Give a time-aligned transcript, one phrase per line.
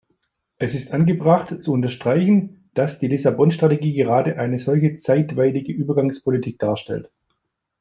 [0.57, 7.11] Es ist angebracht zu unterstreichen, dass die Lissabon-Strategie gerade eine solche zeitweilige Übergangspolitik darstellt.